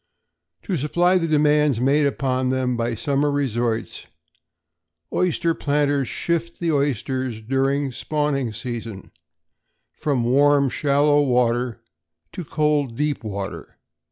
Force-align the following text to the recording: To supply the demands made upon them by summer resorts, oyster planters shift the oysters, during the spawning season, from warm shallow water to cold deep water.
To 0.63 0.77
supply 0.77 1.19
the 1.19 1.27
demands 1.27 1.79
made 1.79 2.07
upon 2.07 2.49
them 2.49 2.75
by 2.75 2.95
summer 2.95 3.29
resorts, 3.29 4.07
oyster 5.13 5.53
planters 5.53 6.07
shift 6.07 6.59
the 6.59 6.71
oysters, 6.71 7.39
during 7.39 7.89
the 7.89 7.93
spawning 7.93 8.51
season, 8.51 9.11
from 9.91 10.23
warm 10.23 10.69
shallow 10.69 11.21
water 11.21 11.81
to 12.31 12.43
cold 12.43 12.97
deep 12.97 13.23
water. 13.23 13.77